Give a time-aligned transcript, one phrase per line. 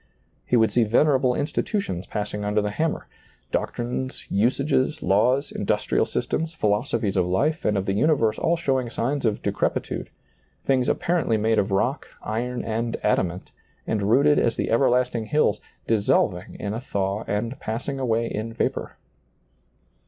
[0.47, 3.05] He would see venerable institutions passing under the hammer;
[3.51, 8.89] doctrines, usages, laws, industrial systems, phi losophies of life and of the universe all showing
[8.89, 10.09] signs of decrepitude,
[10.65, 13.51] things apparently made of rock, iron and adamant,
[13.85, 18.51] and rooted as the ever lasting hills, dissolving in a thaw and passing away in
[18.53, 18.97] vapor.